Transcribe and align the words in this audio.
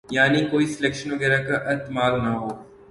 یعنی 0.09 0.39
کوئی 0.45 0.65
سلیکشن 0.67 1.11
وغیرہ 1.11 1.39
کا 1.47 1.55
احتمال 1.71 2.13
نہ 2.23 2.29
ہو۔ 2.29 2.49